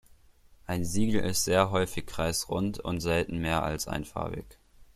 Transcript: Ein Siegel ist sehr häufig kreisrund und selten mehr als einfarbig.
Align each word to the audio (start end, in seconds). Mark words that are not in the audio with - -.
Ein 0.65 0.83
Siegel 0.83 1.21
ist 1.23 1.43
sehr 1.43 1.69
häufig 1.69 2.07
kreisrund 2.07 2.79
und 2.79 3.01
selten 3.01 3.37
mehr 3.37 3.61
als 3.61 3.87
einfarbig. 3.87 4.57